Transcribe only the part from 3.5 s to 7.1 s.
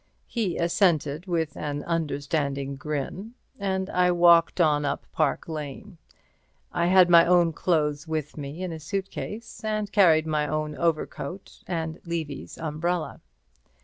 and I walked on up Park Lane. I had